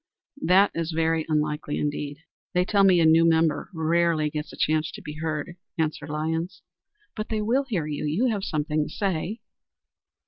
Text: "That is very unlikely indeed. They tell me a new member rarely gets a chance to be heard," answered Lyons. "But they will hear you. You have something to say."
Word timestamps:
"That 0.41 0.71
is 0.73 0.93
very 0.93 1.27
unlikely 1.29 1.77
indeed. 1.77 2.23
They 2.55 2.65
tell 2.65 2.83
me 2.83 2.99
a 2.99 3.05
new 3.05 3.23
member 3.23 3.69
rarely 3.71 4.31
gets 4.31 4.51
a 4.51 4.57
chance 4.57 4.89
to 4.93 5.01
be 5.03 5.19
heard," 5.21 5.57
answered 5.77 6.09
Lyons. 6.09 6.63
"But 7.15 7.29
they 7.29 7.43
will 7.43 7.65
hear 7.65 7.85
you. 7.85 8.05
You 8.05 8.25
have 8.31 8.43
something 8.43 8.83
to 8.83 8.89
say." 8.89 9.41